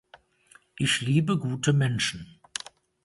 [0.79, 2.39] Ich liebe gute Menschen.